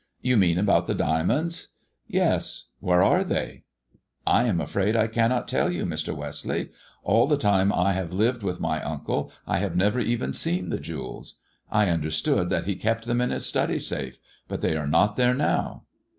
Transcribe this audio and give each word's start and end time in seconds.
"You 0.29 0.35
mean 0.35 0.57
about 0.57 0.87
the 0.87 0.95
diamonds 0.95 1.73
1 2.05 2.05
'*" 2.05 2.05
Yes. 2.23 2.69
Where 2.79 3.03
are 3.03 3.23
they?" 3.23 3.65
I 4.25 4.45
am 4.45 4.59
afraid 4.59 4.95
I 4.95 5.05
cannot 5.05 5.47
tell 5.47 5.71
you, 5.71 5.85
Mr. 5.85 6.11
Westleigh. 6.15 6.69
All 7.03 7.27
the 7.27 7.37
time 7.37 7.71
I 7.71 7.91
have 7.91 8.11
lived 8.11 8.41
with 8.41 8.59
my 8.59 8.81
uncle, 8.81 9.31
I 9.45 9.57
have 9.59 9.75
never 9.75 9.99
even 9.99 10.33
seen 10.33 10.71
the 10.71 10.79
jewels. 10.79 11.35
I 11.69 11.89
understood 11.91 12.49
that 12.49 12.63
he 12.65 12.75
kept 12.77 13.05
them 13.05 13.21
in 13.21 13.29
his 13.29 13.45
study 13.45 13.77
safe— 13.77 14.19
but 14.49 14.61
they 14.61 14.75
are 14.75 14.87
not 14.87 15.17
there 15.17 15.35
now." 15.35 15.83